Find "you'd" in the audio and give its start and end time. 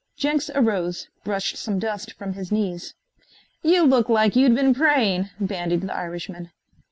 4.35-4.55